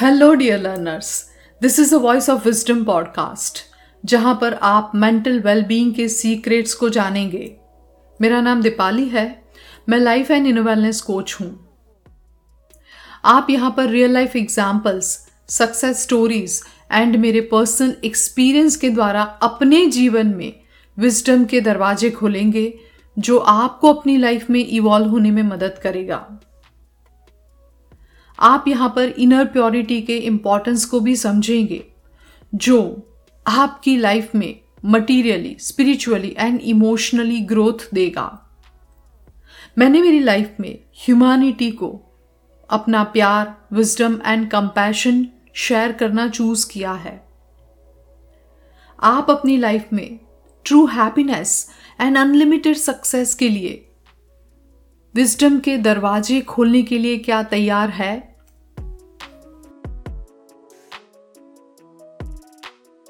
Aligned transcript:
Hello 0.00 0.34
dear 0.34 0.60
learners 0.60 1.30
this 1.62 1.78
is 1.80 1.94
a 1.94 1.98
voice 1.98 2.28
of 2.30 2.44
wisdom 2.44 2.84
podcast 2.84 3.58
जहाँ 4.04 4.38
पर 4.40 4.54
आप 4.54 4.92
mental 4.94 5.40
wellbeing 5.40 5.94
के 5.94 6.08
सीक्रेट्स 6.08 6.74
को 6.74 6.88
जानेंगे। 6.88 7.56
मेरा 8.20 8.40
नाम 8.40 8.62
दीपाली 8.62 9.08
है। 9.08 9.44
मैं 9.88 9.98
life 9.98 10.30
and 10.30 10.46
in 10.46 10.58
wellness 10.58 11.00
coach 11.00 11.36
हूँ। 11.40 11.68
आप 13.24 13.46
यहाँ 13.50 13.70
पर 13.76 13.88
real 13.88 14.10
life 14.10 14.36
examples 14.36 15.28
success 15.48 16.02
stories 16.02 16.60
and 16.92 17.16
मेरे 17.16 17.40
पर्सनल 17.40 17.96
एक्सपीरियंस 18.04 18.76
के 18.76 18.90
द्वारा 18.90 19.22
अपने 19.22 19.86
जीवन 19.86 20.26
में 20.26 20.52
विजडम 20.98 21.44
के 21.44 21.60
दरवाजे 21.60 22.10
खोलेंगे, 22.10 22.78
जो 23.18 23.38
आपको 23.38 23.92
अपनी 23.92 24.16
लाइफ 24.16 24.50
में 24.50 24.66
इवॉल्व 24.66 25.06
होने 25.06 25.30
में 25.30 25.42
मदद 25.42 25.78
करेगा। 25.82 26.40
आप 28.44 28.64
यहाँ 28.68 28.88
पर 28.88 29.08
इनर 29.08 29.44
प्योरिटी 29.44 30.00
के 30.02 30.16
इंपॉर्टेंस 30.18 30.84
को 30.84 31.00
भी 31.00 31.16
समझेंगे, 31.16 31.84
जो 32.54 33.08
आपकी 33.46 33.96
लाइफ 33.96 34.34
में 34.34 34.60
materially 34.84 35.56
spiritually 35.60 36.34
and 36.38 36.60
emotionally 36.60 37.40
growth 37.40 37.88
देगा। 37.94 38.26
मैंने 39.78 40.02
मेरी 40.02 40.20
लाइफ 40.20 40.56
में 40.60 40.78
ह्यूमैनिटी 40.96 41.70
को 41.70 41.88
अपना 42.70 43.02
प्यार 43.04 43.54
विजडम 43.72 44.18
एंड 44.26 44.50
कंपैशन 44.50 45.26
शेयर 45.54 45.92
करना 45.92 46.28
चूज़ 46.28 46.66
किया 46.72 46.92
है। 46.92 47.22
आप 48.98 49.30
अपनी 49.30 49.56
लाइफ 49.56 49.88
में 49.92 50.18
true 50.66 50.86
happiness 50.86 51.70
and 52.00 52.18
unlimited 52.18 52.76
success 52.76 53.34
के 53.34 53.48
लिए 53.48 53.84
विजडम 55.14 55.58
के 55.60 55.76
दरवाजे 55.78 56.40
खोलने 56.40 56.82
के 56.82 56.98
लिए 56.98 57.18
क्या 57.18 57.42
तैयार 57.42 57.88
है? 57.88 58.33